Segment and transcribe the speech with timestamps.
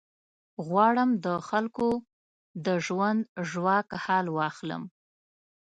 [0.67, 1.89] غواړم د خلکو
[2.65, 3.19] د ژوند
[3.49, 4.83] ژواک حال واخلم.